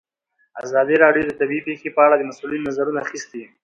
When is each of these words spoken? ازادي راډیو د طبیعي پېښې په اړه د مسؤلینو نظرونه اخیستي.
ازادي 0.63 0.95
راډیو 1.03 1.23
د 1.27 1.31
طبیعي 1.39 1.65
پېښې 1.67 1.89
په 1.95 2.01
اړه 2.05 2.15
د 2.17 2.23
مسؤلینو 2.29 2.67
نظرونه 2.69 2.99
اخیستي. 3.05 3.43